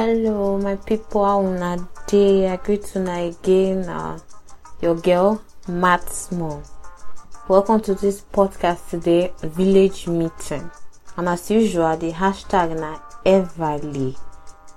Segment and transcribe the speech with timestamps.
[0.00, 1.24] Hello, my people.
[1.24, 1.76] How una
[2.06, 2.48] day?
[2.48, 3.88] I greet una again.
[3.88, 4.20] Uh,
[4.80, 6.62] your girl, Matt Small.
[7.48, 10.70] Welcome to this podcast today, Village Meeting.
[11.16, 14.16] And as usual, the hashtag na everly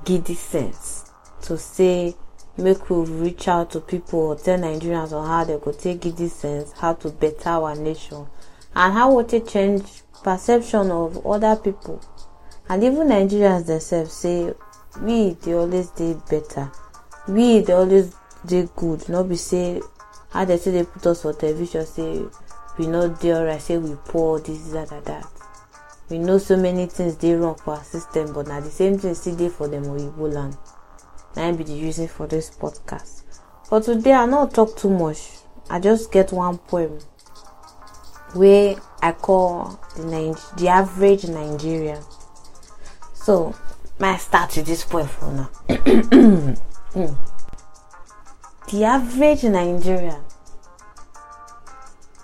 [0.06, 1.12] giddy sense
[1.44, 2.16] to say
[2.58, 6.30] make we reach out to people or tell Nigerians on how they could take giddy
[6.30, 8.26] sense, how to better our nation,
[8.76, 12.02] and how we take change perception of other people.
[12.68, 14.52] And even Nigerians themselves say
[15.00, 16.72] we dey always dey better.
[17.28, 19.08] We dey always dey good.
[19.10, 19.82] No be say
[20.32, 22.24] how they say they put us for television say
[22.78, 25.26] we no dey alright, say we poor, this, that, and that.
[26.10, 29.14] We know so many things dey wrong for our system, but na the same thing
[29.16, 30.58] still dey for them Oyibo land.
[31.36, 33.24] Na im be the reason for this podcast.
[33.70, 35.30] But today I no talk too much.
[35.70, 37.00] I just get one poem
[38.36, 42.02] wey I call the Nig- the average Nigerian.
[43.14, 43.56] So
[44.02, 45.50] may I start with this poem for now.
[48.72, 50.24] The average Nigerian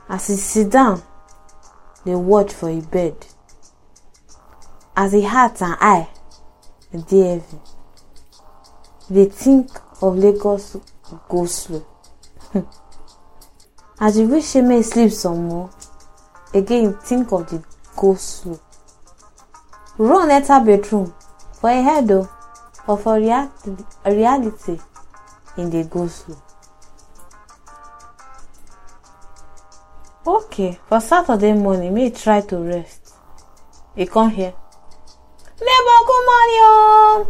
[0.07, 1.01] as he sit down
[2.05, 3.15] dey watch for e bed.
[4.95, 6.07] As e heart and eye
[7.09, 7.59] dey heavy.
[9.11, 9.69] Dey think
[10.01, 10.77] of Lagos
[11.27, 11.85] go slow.
[13.99, 15.69] As e wish say make sleep some more
[16.53, 17.61] again think of the
[17.97, 18.59] go slow.
[19.97, 21.13] Run enter bedroom
[21.57, 22.29] Oh, for a head o
[22.85, 24.77] but for reality reality
[25.57, 26.37] e dey go slow
[30.25, 33.13] okay for saturday morning make e try to rest.
[33.95, 34.53] E come hear
[35.59, 37.25] neighbor good morning o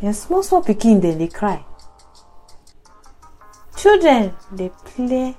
[0.00, 1.64] dem small small pikin dem dey cry.
[3.76, 5.34] Children dey play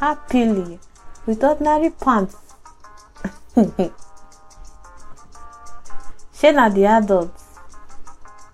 [0.00, 0.78] happily
[1.26, 2.36] with ordinary pants
[6.42, 7.44] shey na the adults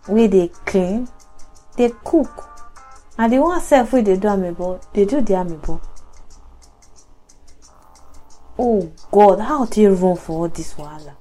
[0.08, 1.08] wey dey clean
[1.76, 2.44] dey cook.
[3.16, 5.80] And the one sef wey dey do amebo dey do the amebo
[8.58, 11.14] oh god how take run for all this wahala?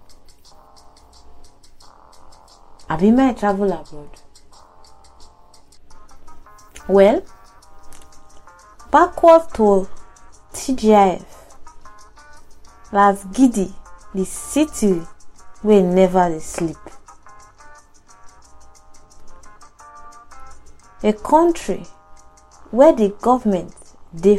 [2.89, 4.09] Abi make i travel abroad?
[6.89, 7.22] Well
[8.91, 9.88] backward to
[10.53, 11.23] tgif
[12.91, 13.72] las gidi
[14.13, 15.01] the city
[15.67, 16.78] wey never dey sleep.
[21.03, 21.83] A country
[22.72, 23.73] where the government
[24.16, 24.38] dey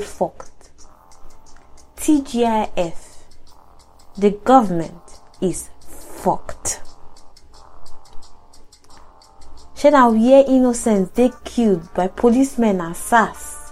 [1.96, 3.18] tgif
[4.16, 5.68] the government is
[6.22, 6.80] fucked.
[9.76, 13.70] Shey na where innocents dey killed by policemen and sars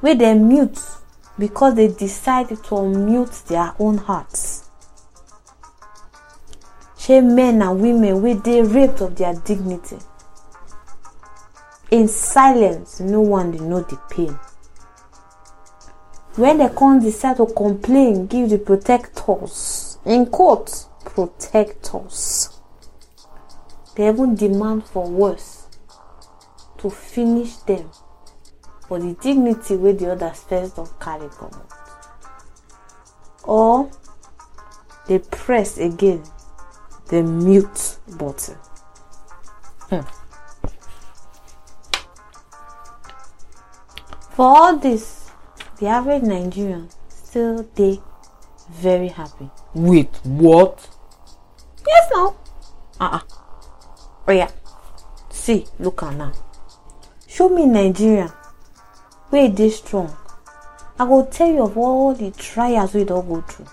[0.00, 0.80] wey dem mute
[1.38, 4.63] because they decide to unmute their own hearts
[7.04, 9.98] shey men and women wey dey raped of their dignity.
[11.90, 14.38] In silence no one dey know the pain.
[16.36, 22.58] When dem come decide to complain give the protectors in quote protectors.
[23.96, 25.66] Dem even demand for worse
[26.78, 27.90] to finish dem
[28.88, 31.28] for the dignity wey the others first don carry
[33.44, 33.90] or
[35.06, 36.22] dey press again
[37.14, 38.56] the mute button.
[39.88, 40.00] Hmm.
[44.34, 45.30] For all this,
[45.78, 48.00] the average Nigerian still dey
[48.72, 49.48] very happy.
[49.74, 50.88] Wait, what?
[51.86, 52.34] Yes now.
[53.00, 53.20] Uh-uh.
[54.26, 54.50] Oh yeah.
[55.30, 56.32] See, look at now.
[57.28, 58.32] Show me Nigerian
[59.30, 60.16] wey dey strong.
[60.98, 63.66] I go tell you of all the trials we don go through.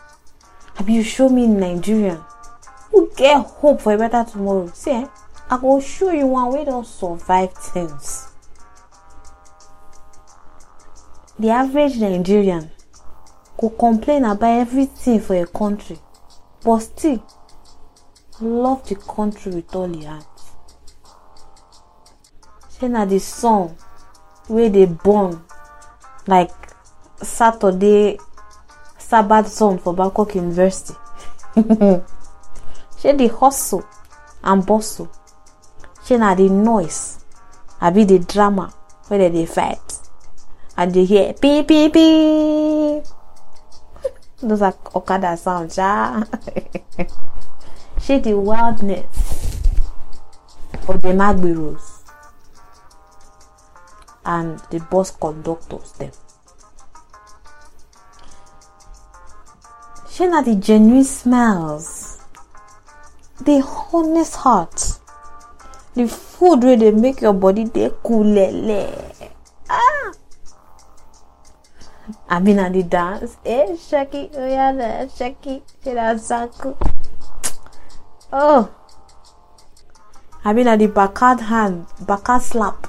[0.78, 2.20] Abi you show me Nigerian
[2.92, 4.68] who get hope for a better tomorrow.
[4.74, 5.06] See eh,
[5.50, 8.28] I go show you one wey don survive things.
[11.40, 12.70] The average Nigerian
[13.58, 15.98] go complain about everything for a country
[16.64, 17.26] but still
[18.40, 20.26] love the country with all e heart.
[22.80, 23.76] Shey na the sun
[24.50, 25.42] wey dey burn
[26.28, 26.52] like
[27.22, 28.18] Saturday
[28.98, 30.94] Sabbath sun for Bangkok University.
[33.02, 33.84] Shey the hustle
[34.44, 35.10] and bustle.
[36.06, 37.18] Shey na the noise
[37.82, 38.72] abi the drama
[39.10, 39.88] dem dey fight
[40.78, 43.02] and dey hear pee pee pee.
[44.48, 46.24] Those are Okada sound sha.
[48.02, 49.62] Shey the wildness
[50.88, 52.02] of the magberos
[54.26, 56.12] and the bus conductors dem.
[60.12, 62.11] shey na the genuine smiles
[63.46, 63.62] the
[63.94, 65.00] honest heart.
[65.96, 68.80] The food wey dey make your body dey kulele
[69.70, 70.12] ah!
[72.30, 73.38] Abi na the dance.
[73.46, 76.76] Eh shaki oya na shaki na zanku
[78.32, 78.70] oh!
[80.46, 82.88] Abi na the backhand hand backhand slap.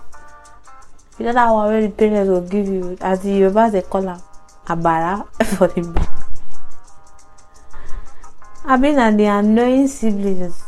[1.19, 4.09] You know that one wey the parents go give you as the yoruba dey call
[4.09, 4.21] am
[4.69, 5.25] abara
[5.59, 6.12] for the back
[8.65, 10.63] abi na the annoying siblings.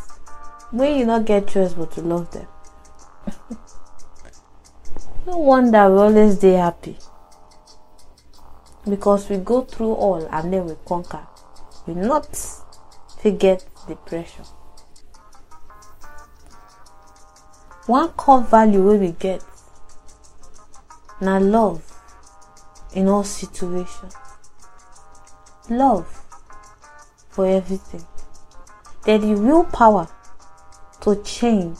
[0.72, 2.46] Wey you not get choice but to love them.
[5.26, 6.98] No wonder we always dey happy.
[8.88, 11.26] Because we go through all and then we conquer.
[11.86, 12.26] We not
[13.22, 14.44] forget get depression.
[17.86, 19.42] One core value wey we get
[21.20, 21.82] na love
[22.92, 24.14] in all situations.
[25.70, 26.23] Love
[27.34, 28.04] for everything.
[29.04, 30.08] Then the real power
[31.00, 31.78] to change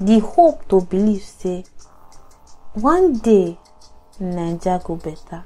[0.00, 1.64] the hope to believe say
[2.74, 3.58] one day
[4.20, 5.44] naija go better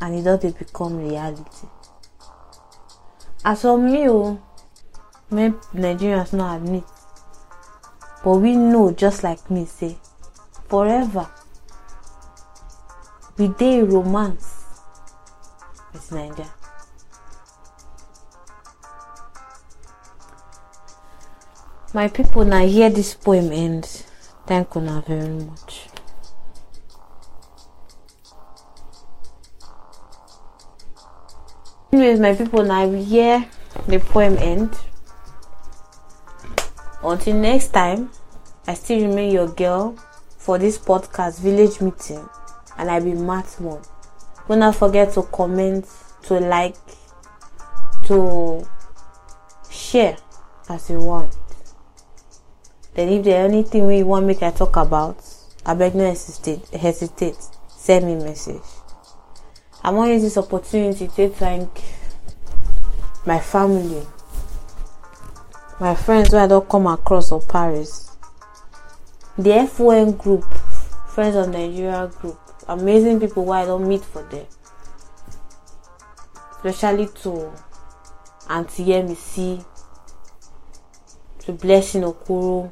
[0.00, 1.66] and don dey become reality.
[3.44, 4.40] As for me o
[5.30, 6.84] make nigerians no admit
[8.24, 9.98] but we know just like me say
[10.68, 11.28] forever
[13.36, 14.64] we dey romance
[15.92, 16.46] with naija
[21.94, 23.84] my people now hear this poem end
[24.46, 25.88] thank una very much.
[31.92, 33.48] anyways my people now hear
[33.86, 34.76] the poem end.
[37.02, 38.10] Until next time
[38.66, 39.96] i still remain your girl
[40.36, 42.28] for this podcast village meeting
[42.76, 43.80] and i be matt mom
[44.46, 45.86] do not forget to comment
[46.22, 46.76] to like
[48.04, 48.66] to
[49.70, 50.16] share
[50.68, 51.37] as you want
[52.98, 55.16] then if there anything wey you want make i talk about
[55.64, 57.36] abeg no hesitate hesitate
[57.68, 58.60] send me message.
[59.84, 61.70] I wan use this opportunity to thank
[63.24, 64.04] my family
[65.78, 68.10] my friends wey i don come across for paris
[69.38, 70.44] the fon group
[71.14, 72.36] friends of nigeria group
[72.66, 74.46] amazing people wey i don meet for there.
[76.64, 77.52] Especially to
[78.48, 79.64] aunty yemisi
[81.38, 82.68] to blessing okoro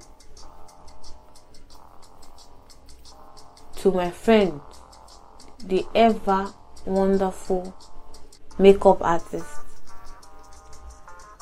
[3.77, 4.61] to my friend
[5.65, 6.53] the ever
[6.85, 7.75] wonderful
[8.59, 9.47] makeup artist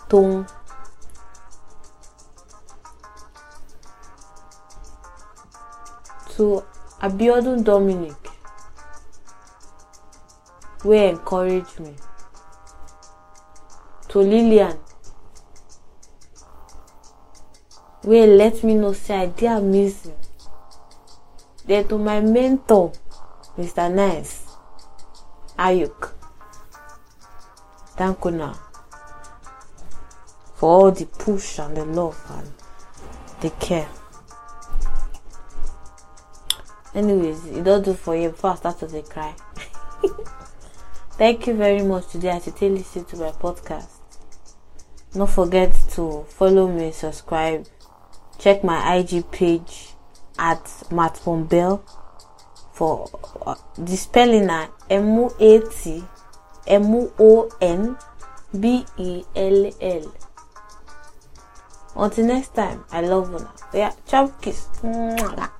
[0.08, 0.46] Tom
[6.36, 6.62] to
[7.00, 8.14] Abiodun Dominic
[10.84, 11.94] wey encourage me.
[14.08, 14.78] To Lillian
[18.04, 20.14] wey let me know say I dey amazing
[21.66, 22.92] then to my mentor
[23.58, 23.92] Mr.
[23.92, 24.46] Nice
[25.58, 26.12] Ayuk
[27.96, 28.58] thank una
[30.54, 32.50] for all the push and the love and
[33.40, 33.88] the care.
[36.94, 39.34] Anyways, e don do for you start to dey cry.
[41.18, 43.88] Thank you very much today as you take lis to my podcast.
[45.12, 47.66] Don't forget to follow me, subscribe,
[48.38, 49.93] check my IG page
[50.38, 51.82] at Matt Bombell
[52.72, 53.08] for
[53.46, 56.02] uh, the spelling na M O A T
[56.66, 57.96] M O N
[58.58, 60.14] B E L L.
[61.96, 63.46] Until next time, I love you.
[63.72, 64.66] Yeah, chop kiss.
[64.82, 65.53] Mwah.